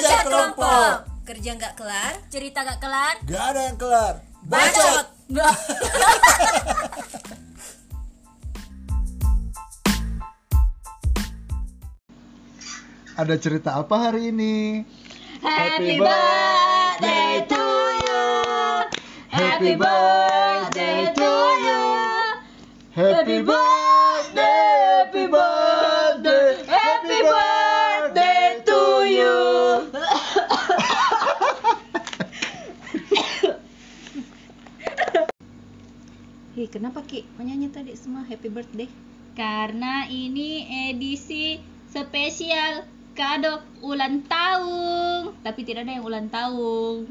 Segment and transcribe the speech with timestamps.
[0.00, 0.92] Kerja kelompok.
[1.28, 3.14] Kerja nggak kelar, Cerita gak kelar?
[3.28, 4.14] Gak ada yang kelar.
[4.48, 5.06] bacot.
[5.28, 5.54] Nggak.
[13.20, 14.80] Ada cerita apa hari ini?
[15.44, 17.64] Happy birthday to
[18.00, 18.24] you.
[19.28, 21.84] Happy birthday to you.
[22.96, 23.79] Happy birthday,
[36.68, 38.90] Kenapa Ki menyanyi tadi semua happy birthday?
[39.32, 41.56] Karena ini edisi
[41.88, 42.84] spesial
[43.16, 45.38] kado ulang tahun.
[45.40, 47.06] Tapi tidak ada yang ulang tahun.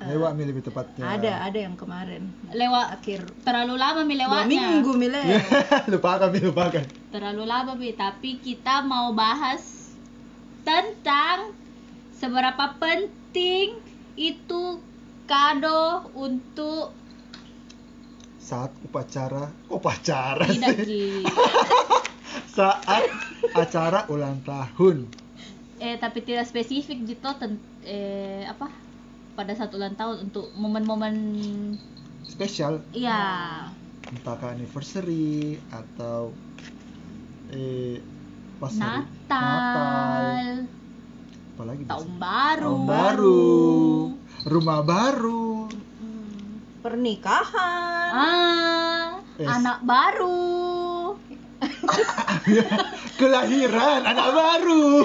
[0.00, 1.04] Lewat mi lebih tepatnya.
[1.04, 2.32] Ada, ada yang kemarin.
[2.56, 4.80] Lewat Akhir terlalu lama mi dua lewatnya.
[4.80, 5.22] minggu Mile.
[5.92, 6.84] lupakan mi lupakan.
[7.12, 7.92] Terlalu lama mi.
[7.92, 9.92] Tapi kita mau bahas
[10.64, 11.52] tentang
[12.16, 13.76] seberapa penting
[14.16, 14.80] itu
[15.28, 16.96] kado untuk
[18.40, 21.22] Saat upacara, upacara tidak sih.
[22.56, 23.04] Saat
[23.54, 25.06] acara ulang tahun.
[25.80, 28.68] eh tapi tidak spesifik gitu ten- eh apa
[29.32, 31.14] pada saat ulang tahun untuk momen-momen
[32.28, 33.64] Spesial, iya.
[34.12, 36.32] Entah ke anniversary atau
[37.52, 38.00] eh
[38.60, 40.24] pas hari Natal,
[41.56, 42.20] apalagi tahun biasanya?
[42.20, 42.60] baru.
[42.60, 43.48] Tahun baru,
[44.48, 45.48] rumah baru,
[46.80, 47.99] Pernikahan.
[48.10, 49.48] Ah Yes.
[49.48, 51.16] anak baru
[53.16, 55.04] kelahiran anak baru.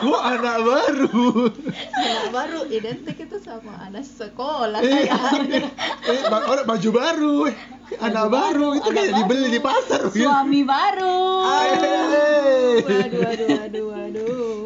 [0.00, 1.48] Gua anak baru.
[1.90, 7.56] Anak baru identik itu sama anak sekolah Eh, eh, ba- orang baju baru, eh.
[7.98, 10.00] anak baru, itu anak kayak dibeli baru, di pasar.
[10.06, 12.76] suami baru Eh.
[12.80, 14.60] Waduh, waduh, waduh, waduh.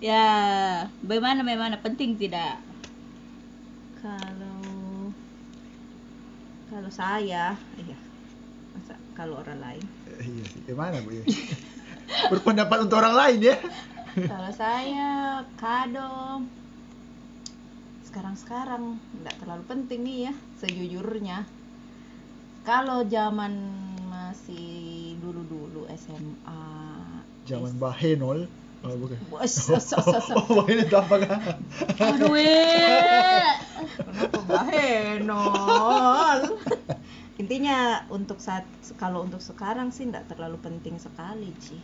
[0.00, 0.28] ya
[1.00, 2.56] bagaimana bagaimana penting tidak
[3.98, 4.29] Kalau
[6.70, 7.98] kalau saya, iya.
[8.70, 9.84] Masa kalau orang lain?
[10.06, 11.24] Eh, Iya gimana bu ya?
[12.30, 13.56] Berpendapat untuk orang lain ya.
[14.14, 16.46] Kalau saya kado
[18.06, 21.46] sekarang-sekarang nggak terlalu penting nih ya sejujurnya.
[22.62, 23.54] Kalau zaman
[24.06, 26.62] masih dulu-dulu SMA,
[27.50, 28.46] Zaman Bahenol.
[28.80, 29.16] Oh, bukan.
[29.44, 30.26] Sos, sos, sos.
[30.32, 31.40] Oh, ini apa kan?
[32.00, 32.32] aduh.
[34.00, 36.38] Kenapa bahenol?
[37.36, 38.64] Intinya untuk saat
[38.96, 41.76] kalau untuk sekarang sih nggak terlalu penting sekali Ci.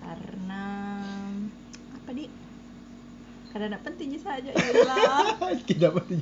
[0.00, 0.64] Karena
[1.92, 2.24] apa di?
[3.52, 5.36] Karena nggak penting saja ya Allah.
[5.68, 6.20] Tidak penting.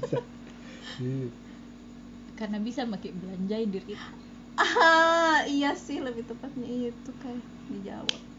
[0.98, 1.30] Iya.
[2.36, 3.94] karena bisa makin belanjai diri
[4.58, 7.38] Ah, iya sih lebih tepatnya itu kayak
[7.70, 8.31] dijawab.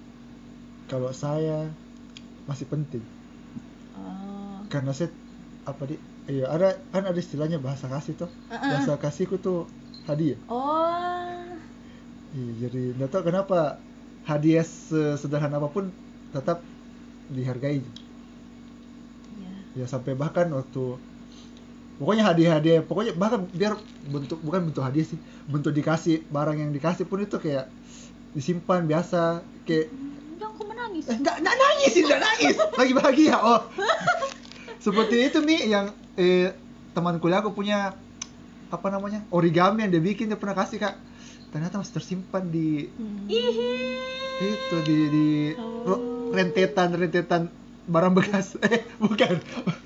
[0.88, 1.72] Kalau saya
[2.46, 3.04] masih penting
[3.94, 4.58] Oh.
[4.74, 5.14] karena saya
[5.64, 5.96] apa di
[6.26, 8.58] iya ada kan ada istilahnya bahasa kasih tuh Uh-uh.
[8.74, 9.70] bahasa kasihku tuh
[10.10, 11.46] hadiah Oh.
[12.34, 13.78] iya jadi nggak tahu kenapa
[14.26, 15.94] hadiah sesederhana apa pun
[16.34, 16.66] tetap
[17.30, 17.86] dihargai
[19.76, 19.84] Ya.
[19.84, 20.98] ya sampai bahkan waktu
[21.98, 23.78] pokoknya hadiah-hadiah pokoknya bahkan biar
[24.10, 27.70] bentuk bukan bentuk hadiah sih bentuk dikasih barang yang dikasih pun itu kayak
[28.34, 30.13] disimpan biasa kayak jangan
[30.94, 32.56] aku menangis eh, nggak nggak nangis sih nggak nangis.
[32.78, 33.62] Lagi bahagia oh.
[34.86, 36.54] Seperti itu nih yang eh,
[36.94, 37.98] teman kuliah aku punya
[38.70, 40.96] apa namanya origami yang dia bikin dia pernah kasih kak.
[41.50, 43.26] Ternyata masih tersimpan di Hmm.
[44.42, 45.28] itu di di
[45.86, 47.42] ro- rentetan rentetan
[47.86, 48.58] barang bekas.
[48.66, 49.38] Eh bukan.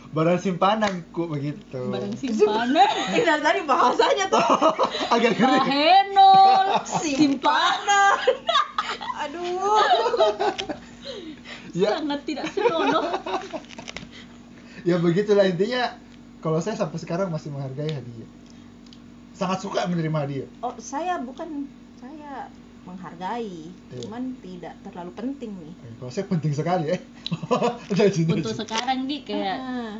[0.07, 1.77] Barang simpananku begitu.
[1.87, 2.87] Barang simpanan?
[3.13, 4.41] Ini dari tadi bahasanya tuh.
[5.11, 5.59] Agak ngeri.
[5.61, 8.17] Bahenol simpanan.
[9.19, 9.75] Aduh
[11.77, 11.89] ya.
[11.95, 13.05] Sangat tidak senonoh.
[14.85, 15.99] Ya begitulah intinya.
[16.39, 18.29] Kalau saya sampai sekarang masih menghargai hadiah.
[19.33, 20.47] Sangat suka menerima hadiah.
[20.61, 22.47] Oh saya bukan saya
[22.85, 23.67] menghargai.
[23.67, 23.99] Iya.
[23.99, 25.73] cuman tidak terlalu penting nih.
[25.75, 27.01] Eh, kalau saya penting sekali eh.
[28.31, 29.93] Untuk sekarang di kayak Ah,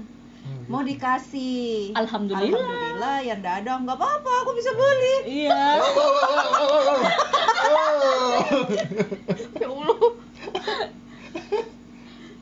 [0.47, 1.91] Hmm, mau dikasih.
[1.91, 2.47] Alhamdulillah.
[2.55, 3.71] alhamdulillah yang tidak ada.
[3.83, 5.15] Nggak apa-apa aku bisa beli.
[5.43, 5.51] Iya
[5.83, 6.99] Wow, wow, wow, wow, wow, wow.
[7.67, 8.63] Wow.
[9.59, 9.99] ya Allah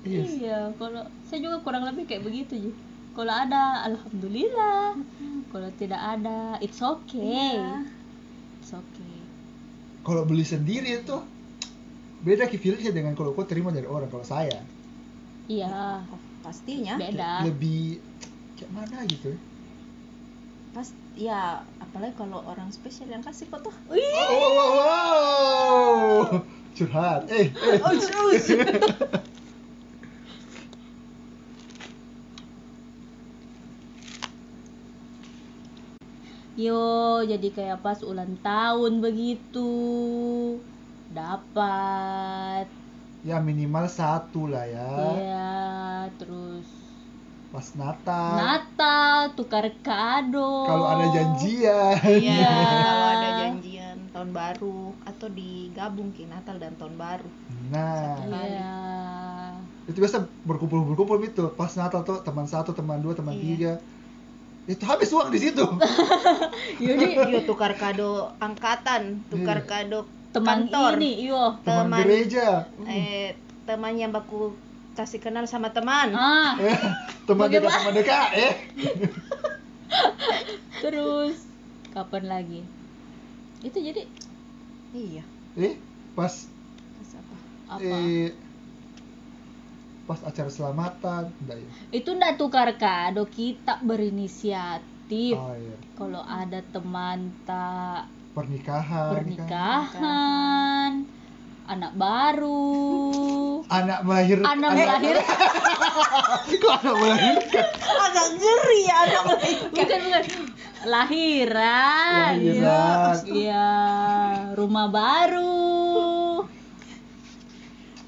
[0.05, 0.37] Yes.
[0.37, 2.71] iya kalau saya juga kurang lebih kayak begitu ji.
[3.17, 4.93] Kalau ada alhamdulillah.
[5.49, 7.57] Kalau tidak ada it's okay.
[7.57, 7.89] Iya.
[8.61, 9.17] it's okay.
[10.05, 11.17] Kalau beli sendiri itu
[12.21, 14.61] beda ki feelingnya dengan kalau kau terima dari orang kalau saya.
[15.49, 16.05] Iya.
[16.45, 17.01] Pastinya.
[17.01, 17.41] Beda.
[17.49, 17.97] Lebih
[18.61, 19.33] kayak mana gitu?
[19.33, 19.55] Ya
[20.75, 26.43] pas ya apalagi kalau orang spesial yang kasih kok tuh Oh, wow, wow, wow.
[26.75, 27.31] curhat.
[27.31, 27.79] Eh, eh.
[27.79, 28.51] oh terus
[36.55, 39.67] Yo, jadi kayak pas ulang tahun begitu.
[41.11, 42.63] Dapat.
[43.27, 44.87] Ya minimal satu lah ya.
[45.19, 45.51] Iya,
[46.15, 46.63] terus
[47.51, 48.39] Pas Natal.
[48.39, 50.63] Natal, tukar kado.
[50.63, 51.99] Kalau ada janjian.
[52.23, 57.27] Iya, kalau ada janjian tahun baru atau digabung ki Natal dan tahun baru.
[57.67, 58.75] Nah, Iya.
[59.87, 61.51] itu biasa berkumpul-berkumpul gitu.
[61.55, 63.43] Pas Natal tuh teman satu, teman dua, teman Iya.
[63.43, 63.73] tiga.
[64.71, 65.61] Itu habis uang di situ.
[66.81, 69.67] Jadi Iya tukar kado angkatan, tukar Iya.
[69.67, 69.99] kado
[70.31, 70.97] teman kantor.
[70.97, 71.55] ini, yo.
[71.61, 71.99] teman Teman.
[72.01, 72.47] gereja.
[72.83, 73.33] Eh
[73.63, 74.53] teman yang baku
[74.93, 76.11] kasih kenal sama teman.
[76.11, 76.77] Ah, Eh,
[77.25, 78.53] teman dekat teman dekat eh.
[80.79, 81.35] terus
[81.91, 82.61] kapan lagi?
[83.61, 84.05] Itu jadi
[84.91, 85.23] Iya.
[85.55, 85.75] Eh,
[86.13, 86.31] pas
[86.95, 87.35] Pas apa?
[87.69, 87.81] apa?
[87.81, 88.31] eh
[90.05, 91.69] pas acara selamatan, enggak ya?
[91.91, 95.33] Itu ndak tukar kado, kita berinisiatif.
[95.33, 95.75] Oh iya.
[95.93, 99.01] Kalau ada teman tak Pernikahan.
[99.07, 99.13] kan.
[99.15, 100.91] pernikahan,
[101.65, 104.45] anak baru, Anak melahirkan.
[104.51, 105.37] anak melahirkan,
[106.61, 107.65] Kok anak melahirkan?
[107.79, 109.69] Agak ngeri ya anak melahirkan.
[109.71, 110.23] bukan bukan,
[110.85, 113.15] lahiran, Lahiran.
[113.25, 113.71] iya,
[114.53, 115.74] rumah baru,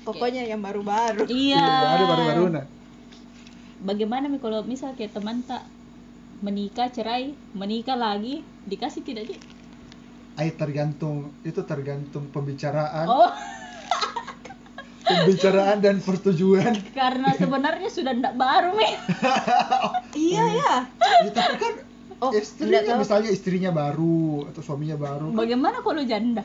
[0.08, 1.28] Pokoknya yang baru-baru.
[1.28, 1.60] iya.
[1.84, 2.66] Baru baru baru nah.
[3.84, 5.68] Bagaimana nih kalau misal kayak teman tak
[6.40, 9.38] menikah cerai, menikah lagi, dikasih tidak sih?
[10.38, 13.30] Ay, tergantung itu tergantung pembicaraan, Oh,
[15.04, 16.78] pembicaraan dan persetujuan.
[16.94, 18.94] karena sebenarnya sudah ndak baru nih.
[20.18, 20.74] Iya ya.
[20.98, 21.74] Ya, tapi kan
[22.18, 25.30] Oh, istrinya misalnya istrinya baru atau suaminya baru.
[25.30, 26.42] kan Bagaimana kalau janda?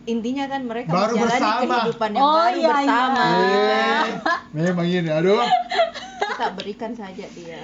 [0.00, 1.74] Intinya kan mereka Baru menjalani bersama.
[1.76, 3.20] kehidupan yang Oh, baru iya, bersama.
[3.20, 4.04] Eh,
[4.50, 5.44] memang ini aduh.
[6.20, 7.60] Kita berikan saja dia Iya.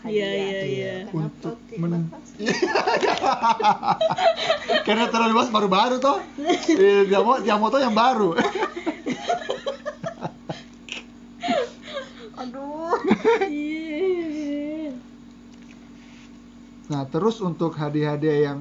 [0.00, 0.06] hadiah.
[0.06, 0.92] Iya, iya, iya.
[1.04, 2.08] Kenapa Untuk men-?
[4.86, 6.18] Karena terlalu luas baru-baru toh.
[6.70, 8.32] Eh, dia mau dia mau tuh yang baru.
[12.40, 12.96] Aduh.
[16.90, 18.58] Nah, terus untuk hadiah-hadiah yang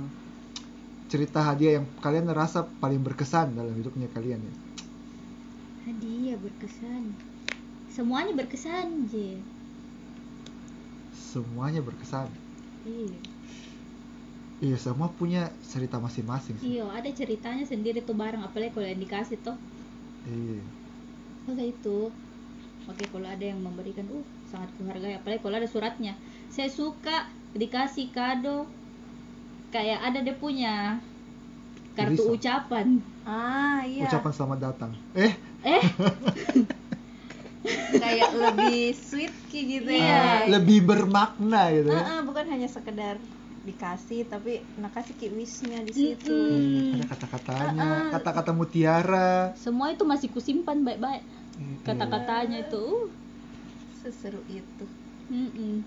[1.09, 4.55] cerita hadiah yang kalian rasa paling berkesan dalam hidupnya kalian ya.
[5.89, 7.17] Hadiah berkesan.
[7.89, 9.41] Semuanya berkesan, Je.
[11.17, 12.29] Semuanya berkesan.
[12.85, 13.17] Iya.
[14.59, 16.61] Iya, semua punya cerita masing-masing.
[16.61, 19.57] Iya, ada ceritanya sendiri tuh bareng apalagi kalau yang dikasih tuh.
[20.29, 20.61] Iya.
[21.49, 22.13] Masa itu.
[22.85, 26.13] Oke, kalau ada yang memberikan, uh, sangat kuhargai apalagi kalau ada suratnya.
[26.53, 28.69] Saya suka dikasih kado
[29.69, 30.97] kayak ada dia punya
[31.93, 32.35] kartu Tulisan.
[32.35, 32.87] ucapan.
[33.23, 34.05] Ah, iya.
[34.05, 34.91] Ucapan selamat datang.
[35.13, 35.83] Eh, Eh,
[37.91, 40.07] Kayak lebih sweet ki gitu Iya.
[40.07, 40.15] ya.
[40.15, 41.99] ah, lebih bermakna gitu ya.
[41.99, 43.19] Ah, ah, bukan hanya sekedar
[43.59, 46.31] dikasih tapi nak kasih ki wishnya di situ.
[46.31, 46.95] Mm-mm.
[46.95, 48.03] Ada kata-katanya, Ah, ah.
[48.15, 49.51] kata-kata mutiara.
[49.53, 51.21] semua itu masih kusimpan baik-baik.
[51.83, 52.79] Kata-katanya itu.
[52.79, 53.11] Uh,
[53.99, 54.85] Seseru itu.
[55.27, 55.83] mm-mm.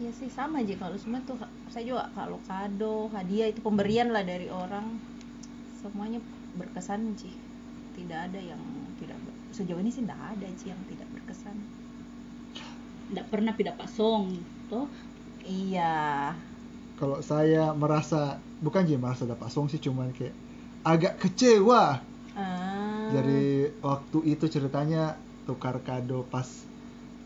[0.00, 1.36] Ya sih sama aja kalau semua tuh
[1.72, 4.86] saya juga kalau kado, hadiah itu pemberian lah dari orang
[5.80, 6.20] semuanya
[6.58, 7.34] berkesan sih.
[7.96, 8.60] Tidak ada yang
[9.00, 11.56] tidak ber- sejauh ini sih tidak ada sih yang tidak berkesan.
[13.12, 14.32] Nggak pernah tidak pasong,
[14.72, 14.88] toh.
[15.44, 16.32] Iya.
[16.96, 20.34] Kalau saya merasa bukan sih merasa dapat song sih cuman kayak
[20.86, 21.98] agak kecewa
[22.32, 23.12] Ah.
[23.12, 26.48] Jadi waktu itu ceritanya tukar kado pas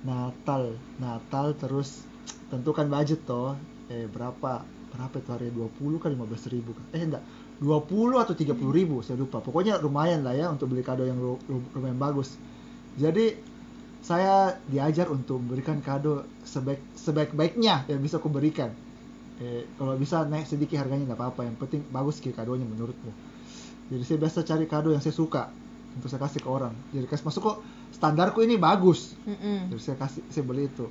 [0.03, 2.03] Natal, Natal terus
[2.51, 3.55] tentukan budget toh,
[3.91, 4.63] eh berapa
[4.97, 6.85] berapa itu harga 20 kan 15 ribu kan?
[6.97, 7.23] Eh enggak,
[7.61, 9.43] 20 atau 30 ribu saya lupa.
[9.43, 12.37] Pokoknya lumayan lah ya untuk beli kado yang lu- lu- lumayan bagus.
[12.97, 13.37] Jadi
[14.01, 18.71] saya diajar untuk memberikan kado sebaik sebaik-baiknya yang bisa aku berikan.
[19.37, 23.13] Eh, kalau bisa naik sedikit harganya nggak apa-apa, yang penting bagus ki kadonya menurutmu.
[23.93, 25.53] Jadi saya biasa cari kado yang saya suka
[25.93, 26.73] untuk saya kasih ke orang.
[26.97, 27.59] Jadi kasih masuk kok
[27.93, 29.13] standarku ini bagus.
[29.29, 29.73] Mm-mm.
[29.75, 30.89] Jadi saya kasih saya beli itu.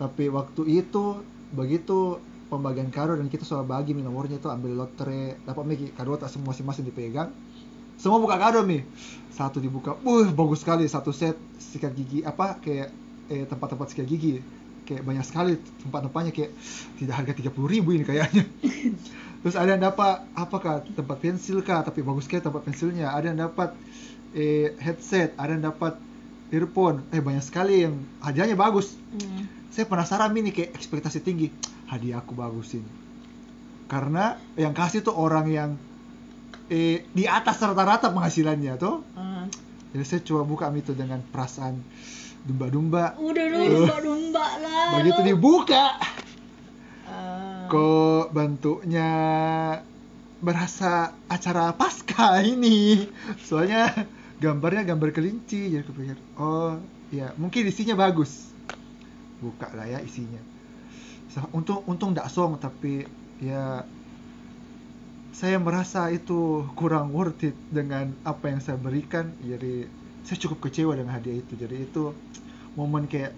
[0.00, 1.20] Tapi waktu itu
[1.52, 2.20] begitu
[2.52, 6.28] pembagian kado dan kita soal bagi mi nomornya itu ambil lotre dapat mi kado tak
[6.28, 7.32] semua masing-masing dipegang.
[7.96, 8.84] Semua buka kado mi.
[9.32, 12.92] Satu dibuka, uh bagus sekali satu set sikat gigi apa kayak
[13.32, 14.44] eh, tempat-tempat sikat gigi
[14.84, 15.56] kayak banyak sekali
[15.86, 16.52] tempat-tempatnya kayak
[16.98, 18.44] tidak harga 30 ribu ini kayaknya.
[19.42, 23.10] Terus ada yang dapat apakah tempat pensil kah tapi bagus sekali tempat pensilnya.
[23.16, 23.72] Ada yang dapat
[24.36, 25.96] eh, headset, ada yang dapat
[26.52, 27.02] earphone.
[27.10, 28.94] Eh banyak sekali yang hadiahnya bagus.
[29.16, 29.61] Mm.
[29.72, 31.48] Saya penasaran ini kayak ekspektasi tinggi.
[31.88, 32.88] Hadiah aku bagus ini.
[33.88, 35.70] Karena yang kasih tuh orang yang
[36.68, 39.00] eh, di atas rata-rata penghasilannya tuh.
[39.16, 39.48] Ah.
[39.92, 41.80] Jadi saya coba buka itu dengan perasaan
[42.44, 43.16] dumba-dumba.
[43.16, 45.00] Udah domba domba lah.
[45.00, 45.96] Begitu dibuka,
[47.02, 47.68] Ah.
[47.68, 49.08] kok bentuknya
[50.42, 53.06] berasa acara pasca ini
[53.46, 53.92] soalnya
[54.42, 56.82] gambarnya gambar kelinci jadi kepikir oh
[57.14, 58.50] ya mungkin isinya bagus
[59.42, 60.38] buka lah ya isinya.
[61.34, 63.02] So, untung untung tidak song tapi
[63.42, 63.82] ya
[65.32, 69.34] saya merasa itu kurang worth it dengan apa yang saya berikan.
[69.42, 69.88] Jadi
[70.22, 71.52] saya cukup kecewa dengan hadiah itu.
[71.58, 72.14] Jadi itu
[72.78, 73.34] momen kayak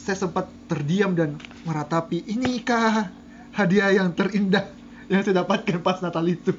[0.00, 1.34] saya sempat terdiam dan
[1.66, 3.10] meratapi inikah
[3.50, 4.70] hadiah yang terindah
[5.10, 6.54] yang saya dapatkan pas Natal itu?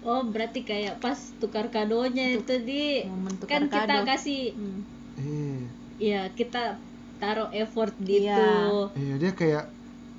[0.00, 3.04] Oh, berarti kayak pas tukar kadonya itu di.
[3.04, 4.08] momen tukar kan kita kado.
[4.08, 4.80] kasih Hmm.
[5.20, 5.60] eh.
[6.00, 6.80] Ya kita
[7.20, 8.24] taruh effort gitu.
[8.24, 8.90] Iya.
[8.96, 9.64] iya dia kayak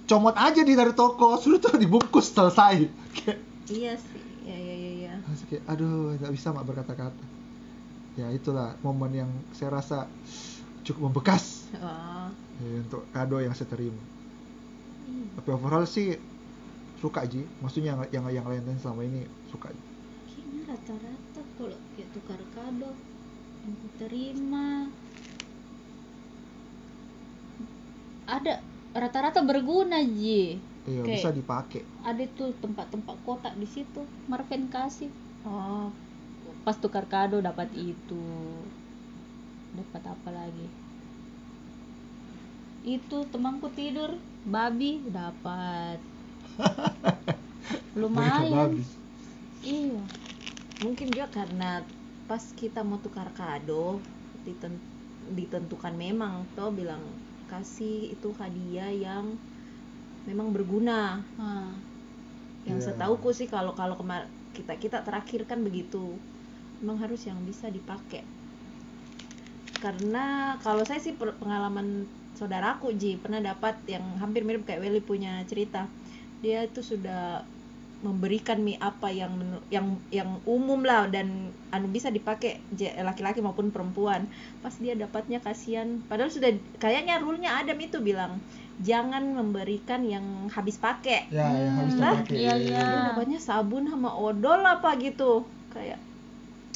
[0.05, 2.88] comot aja di dari toko sudah tuh dibungkus selesai.
[3.17, 3.39] Kayak
[3.74, 5.13] iya sih ya ya ya, ya.
[5.25, 7.25] Terus kayak aduh nggak bisa mak berkata-kata.
[8.20, 10.05] Ya itulah momen yang saya rasa
[10.86, 11.72] cukup membekas.
[11.79, 12.27] Oh,
[12.60, 14.01] eh, untuk kado yang saya terima.
[15.08, 16.20] Ih, tapi overall sih
[17.00, 17.48] suka Ji.
[17.63, 19.72] Maksudnya yang yang yang lain-lain selama ini suka
[20.27, 22.91] Kayaknya rata-rata kalau kayak tukar kado
[23.63, 24.91] yang terima
[28.25, 28.61] ada
[28.91, 30.57] rata-rata berguna ji.
[30.85, 35.09] Iya Kayak- bisa dipakai ada tuh tempat-tempat kotak di situ Marvin kasih.
[35.45, 35.93] Oh
[36.61, 38.25] pas tukar kado dapat itu.
[39.73, 40.67] Dapat apa lagi?
[42.85, 45.97] Itu temanku tidur babi dapat.
[47.99, 48.77] Lumayan.
[48.77, 48.81] Babi.
[49.65, 50.01] iya.
[50.81, 51.85] Mungkin juga karena
[52.25, 54.01] pas kita mau tukar kado
[54.45, 54.81] diten-
[55.33, 57.01] ditentukan memang toh bilang
[57.51, 59.25] kasih itu hadiah yang
[60.29, 61.01] memang berguna.
[61.36, 61.72] Ah,
[62.70, 62.86] yang Iya.
[62.93, 64.24] setauku sih kalau kalau kemar
[64.55, 66.03] kita kita terakhir kan begitu
[66.81, 68.24] memang harus yang bisa dipakai.
[69.84, 72.05] Karena kalau saya sih pengalaman
[72.38, 75.89] saudaraku Ji pernah dapat yang hampir mirip kayak Welly punya cerita.
[76.46, 77.46] Dia itu sudah
[78.01, 79.38] memberikan mie apa yang
[79.70, 82.58] yang yang umum lah dan anu bisa dipakai
[83.00, 84.25] laki-laki maupun perempuan.
[84.60, 86.01] Pas dia dapatnya kasihan.
[86.10, 88.41] Padahal sudah kayaknya rule-nya Adam itu bilang
[88.81, 92.38] jangan memberikan yang habis pakai ya yang habis Lah, terpakai.
[92.41, 92.86] Iya, iya.
[93.13, 95.46] dapatnya sabun sama odol apa gitu.
[95.70, 96.01] Kayak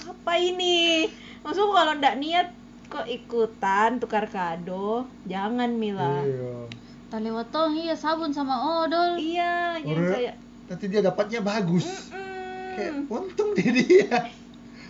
[0.06, 1.10] apa ini?
[1.42, 2.54] Maksudku kalau ndak niat
[2.86, 5.10] kok ikutan tukar kado?
[5.26, 6.22] Jangan Mila.
[6.22, 6.70] Iya.
[7.06, 9.18] tak lewat tong iya sabun sama odol.
[9.18, 12.10] Iya yang Orang- kayak nanti dia dapatnya bagus.
[12.10, 12.24] "Mm-mm."
[12.76, 14.30] kayak untung di dia.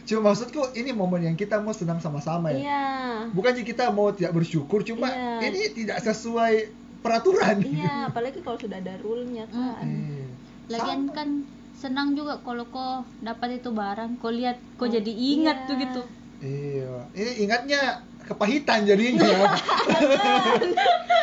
[0.03, 2.58] Cuma maksudku ini momen yang kita mau senang sama-sama ya.
[2.60, 2.84] Iya.
[3.29, 5.46] Bukannya kita mau tidak bersyukur cuma Iya.
[5.46, 6.70] ini tidak sesuai
[7.01, 7.62] peraturan.
[7.62, 9.82] Iya apalagi kalau sudah ada rule-nya kan.
[9.82, 10.25] Eh,
[10.67, 11.13] lagian sama.
[11.13, 11.27] kan
[11.75, 15.65] senang juga kalau kau dapat itu barang kau lihat kau jadi ingat Iya.
[15.65, 16.01] tuh gitu.
[16.39, 16.91] Iya.
[17.13, 17.82] Ini ingatnya
[18.24, 19.25] kepahitan jadinya.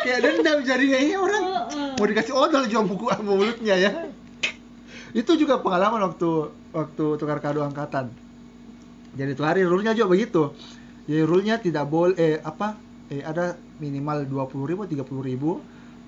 [0.03, 1.41] Kayak dendam jadinya ini orang.
[1.95, 3.91] Mau dikasih odol juga buku mulutnya ya
[5.13, 6.29] itu juga pengalaman waktu
[6.73, 8.05] waktu tukar kado angkatan.
[9.13, 10.43] Jadi tuh hari rule-nya juga begitu.
[11.09, 12.81] Jadi rule-nya tidak boleh eh apa
[13.13, 15.51] eh ada minimal 20.000 ribu 30 ribu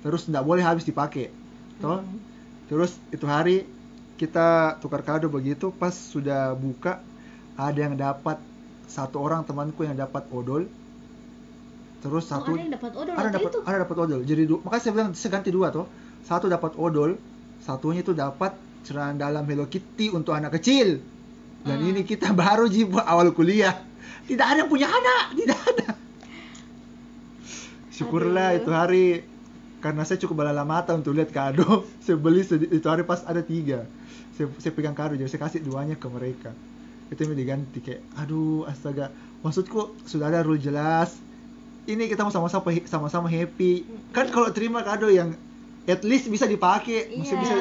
[0.04, 1.30] terus tidak boleh habis dipakai.
[1.82, 2.18] Toh Hmm.
[2.70, 3.70] terus itu hari
[4.18, 7.04] kita tukar kado begitu pas sudah buka
[7.58, 8.38] ada yang dapat
[8.90, 10.64] satu orang temanku yang dapat odol.
[12.04, 13.60] Terus Oh, satu ada yang dapat odol ada dapat itu?
[13.66, 14.22] ada dapat odol.
[14.28, 15.86] Jadi makanya saya bilang saya ganti dua tuh
[16.26, 17.18] satu dapat odol
[17.60, 18.52] satunya itu dapat
[18.86, 21.02] celana dalam Hello Kitty untuk anak kecil.
[21.66, 21.90] Dan Hmm.
[21.90, 23.74] ini kita baru jiwa awal kuliah.
[24.26, 25.88] Tidak ada yang punya anak tidak ada.
[27.90, 28.60] Syukurlah Aduh.
[28.62, 29.06] itu hari
[29.80, 31.86] karena saya cukup balala mata untuk lihat kado.
[32.04, 33.86] Saya beli itu hari pas ada tiga.
[34.36, 36.52] Saya, saya pegang kado jadi saya kasih duanya ke mereka.
[37.08, 39.14] Itu yang diganti kayak aduh astaga.
[39.42, 41.16] Maksudku sudah ada rule jelas.
[41.86, 43.86] Ini kita mau sama-sama sama-sama happy.
[44.12, 45.38] Kan kalau terima kado yang
[45.86, 47.14] at least bisa dipakai.
[47.16, 47.42] Masih Iya.
[47.46, 47.56] bisa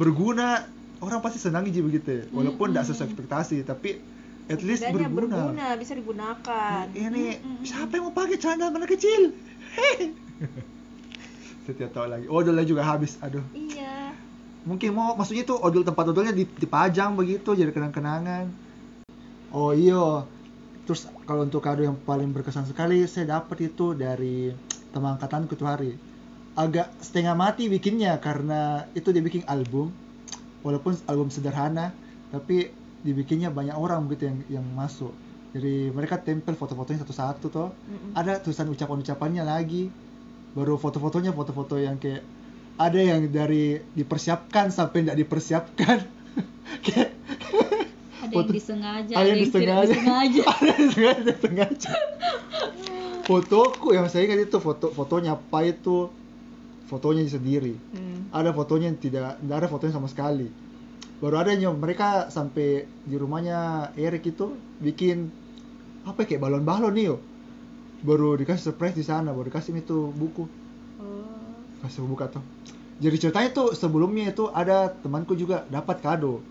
[0.00, 0.64] berguna
[1.04, 2.24] orang pasti senang aja begitu.
[2.32, 4.00] Walaupun tidak sesuai ekspektasi tapi
[4.48, 6.88] at least berguna, berguna bisa digunakan.
[6.96, 7.24] Ini
[7.68, 9.36] siapa yang mau pakai celana anak kecil?
[9.76, 10.16] Hei.
[11.68, 12.26] setiap tahun lagi.
[12.26, 13.44] Odolnya juga habis aduh.
[13.52, 14.16] Iya.
[14.64, 18.48] Mungkin mau maksudnya itu odol tempat odolnya dip- dipajang begitu jadi kenang-kenangan.
[19.52, 20.24] Oh iya.
[20.88, 24.50] Terus kalau untuk kado yang paling berkesan sekali saya dapat itu dari
[24.90, 25.94] teman angkatanku tuh hari
[26.60, 29.88] agak setengah mati bikinnya karena itu dia bikin album.
[30.60, 31.88] Walaupun album sederhana
[32.28, 32.68] tapi
[33.00, 35.16] dibikinnya banyak orang begitu yang yang masuk.
[35.50, 37.72] Jadi mereka tempel foto-fotonya satu-satu toh.
[37.72, 38.12] Mm-mm.
[38.12, 39.88] ada tulisan ucapan-ucapannya lagi.
[40.52, 42.20] Baru foto-fotonya foto-foto yang kayak
[42.76, 45.98] ada yang dari dipersiapkan sampai tidak dipersiapkan.
[46.86, 47.12] Kayak
[48.20, 49.90] ada Foto- yang disengaja ada yang tidak disengaja.
[49.90, 50.42] disengaja.
[50.60, 51.92] Ada yang sengaja sengaja
[53.28, 56.10] fotoku yang saya ingat itu foto fotonya apa itu
[56.90, 57.78] fotonya sendiri.
[57.94, 58.26] Hmm.
[58.34, 60.50] ada fotonya yang tidak tidak ada fotonya sama sekali.
[61.22, 65.30] Baru ada yang mereka sampai di rumahnya Erik itu bikin
[66.02, 67.16] apa ya, kayak balon-balon nih yo.
[68.02, 70.44] Baru dikasih surprise di sana baru dikasih itu buku.
[70.98, 71.54] Oh.
[71.86, 72.44] kasih buka tuh.
[73.00, 76.42] Jadi ceritanya tuh sebelumnya itu ada temanku juga dapat kado.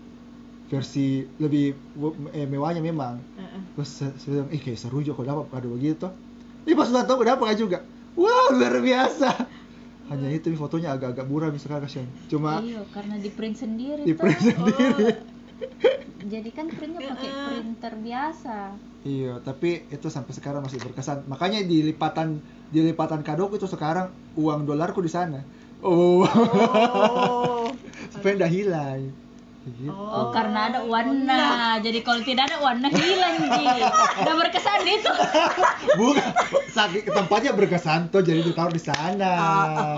[0.70, 1.74] Versi lebih
[2.30, 3.18] eh, mewahnya memang.
[3.36, 3.62] Heeh.
[3.74, 6.08] terus saya bilang ih kayak seru juga kalau dapat kado begitu.
[6.62, 7.78] Ini pas tahun gue dapat juga.
[8.14, 9.59] Wow luar biasa
[10.10, 14.20] hanya itu fotonya agak-agak buram misalkan kasihan cuma Iya, karena di print sendiri di tuh.
[14.20, 15.06] print sendiri
[16.20, 17.46] Jadi kan printnya pakai Heeh.
[17.48, 18.56] printer biasa.
[19.02, 22.36] iya tapi itu sampai sekarang masih berkesan makanya di lipatan
[22.68, 25.40] di lipatan kadoku itu sekarang uang dolarku di sana
[25.80, 27.64] oh Oh.
[28.12, 29.00] supaya nggak hilang
[29.60, 29.92] gitu.
[29.92, 31.40] Oh, karena ada warna.
[31.78, 33.66] Jadi kalau tidak ada warna hilang, Ji.
[34.24, 35.12] Udah berkesan itu.
[36.00, 36.28] bukan
[36.70, 39.34] sakit tempatnya berkesan tuh jadi ditaruh di sana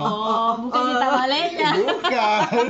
[0.01, 1.71] Oh, bukan kita balenya.
[1.79, 2.65] bukan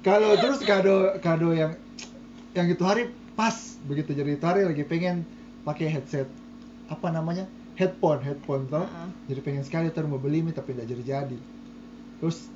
[0.00, 1.72] kalau terus kado kado yang
[2.56, 5.22] yang itu hari pas begitu jadi itu hari lagi pengen
[5.62, 6.26] pakai headset
[6.88, 7.44] apa namanya
[7.76, 9.08] headphone headphone tuh Heeh.
[9.28, 11.38] jadi pengen sekali terus mau beli nih tapi tidak jadi jadi
[12.18, 12.48] terus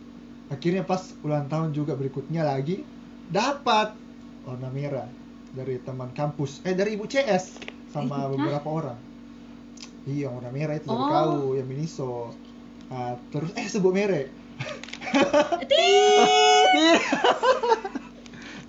[0.53, 2.85] akhirnya pas ulang tahun juga berikutnya lagi
[3.33, 3.97] dapat
[4.45, 5.09] warna merah
[5.57, 6.61] dari teman kampus.
[6.69, 7.57] Eh dari ibu CS
[7.89, 9.01] sama beberapa orang.
[10.05, 11.09] Iya warna merah itu dari Oh.
[11.09, 12.37] kau yang Miniso.
[12.93, 14.29] Ah, terus eh sebut merek.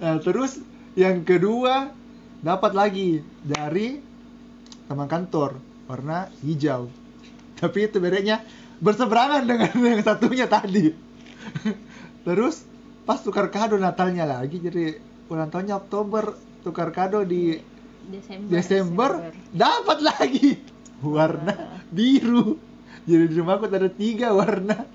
[0.03, 0.59] Nah, terus
[0.99, 1.87] yang kedua
[2.43, 4.03] dapat lagi dari
[4.91, 5.55] teman kantor
[5.87, 6.91] warna hijau.
[7.55, 8.43] Tapi itu mereknya
[8.83, 10.91] berseberangan dengan yang satunya tadi
[12.27, 12.63] terus
[13.03, 17.59] pas tukar kado Natalnya lagi jadi ulang tahunnya Oktober tukar kado di
[18.03, 18.49] Desember.
[18.51, 19.11] Desember
[19.55, 20.59] dapat lagi.
[21.03, 22.59] Warna biru.
[23.03, 24.87] Jadi di rumahku ada tiga warna.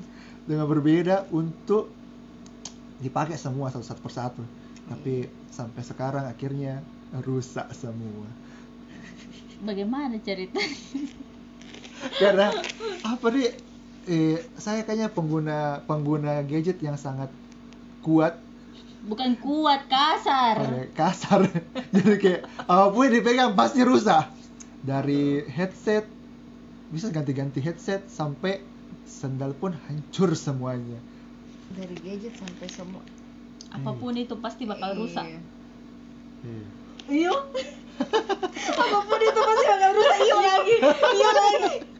[0.48, 1.92] Dengan berbeda untuk
[3.04, 4.42] dipakai semua satu satu persatu.
[4.88, 6.80] Tapi sampai sekarang akhirnya
[7.24, 8.28] rusak semua.
[9.64, 10.60] Bagaimana cerita?
[12.22, 12.54] karena
[13.02, 13.50] apa nih
[14.08, 17.28] eh, saya kayaknya pengguna pengguna gadget yang sangat
[18.02, 18.40] kuat
[18.98, 20.58] Bukan kuat, kasar.
[20.58, 21.40] Kayak kasar
[21.94, 24.26] jadi kayak apa pun yang dipegang pasti rusak
[24.82, 26.04] dari headset
[26.90, 28.58] bisa ganti-ganti headset sampai
[29.06, 30.98] sendal pun hancur semuanya
[31.72, 33.04] Dari gadget sampai semua.
[33.68, 35.28] Apa pun itu pasti bakal rusak.
[35.28, 35.40] Iya.
[36.42, 36.66] Iya.
[37.08, 37.34] Iya.
[38.82, 40.16] Apa pun itu pasti bakal rusak.
[40.24, 40.76] Iya lagi.
[41.12, 41.97] Iya lagi.